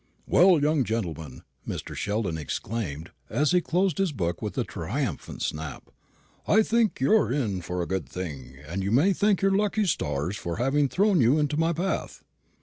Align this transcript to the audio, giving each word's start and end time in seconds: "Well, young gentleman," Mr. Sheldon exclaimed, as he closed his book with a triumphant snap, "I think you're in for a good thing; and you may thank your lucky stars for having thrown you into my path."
"Well, 0.25 0.59
young 0.59 0.83
gentleman," 0.83 1.43
Mr. 1.67 1.93
Sheldon 1.95 2.35
exclaimed, 2.35 3.11
as 3.29 3.51
he 3.51 3.61
closed 3.61 3.99
his 3.99 4.11
book 4.11 4.41
with 4.41 4.57
a 4.57 4.63
triumphant 4.63 5.43
snap, 5.43 5.91
"I 6.47 6.63
think 6.63 6.99
you're 6.99 7.31
in 7.31 7.61
for 7.61 7.83
a 7.83 7.87
good 7.87 8.09
thing; 8.09 8.57
and 8.67 8.81
you 8.81 8.89
may 8.89 9.13
thank 9.13 9.43
your 9.43 9.55
lucky 9.55 9.85
stars 9.85 10.37
for 10.37 10.55
having 10.55 10.89
thrown 10.89 11.21
you 11.21 11.37
into 11.37 11.55
my 11.55 11.71
path." 11.71 12.23